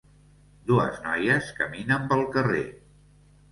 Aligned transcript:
dues 0.71 0.97
noies 1.09 1.53
caminen 1.61 2.09
pel 2.15 2.27
carrer 2.39 2.65